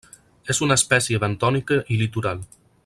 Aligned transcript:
És 0.53 0.61
una 0.67 0.77
espècie 0.81 1.21
bentònica 1.25 1.79
i 1.97 2.01
litoral. 2.03 2.45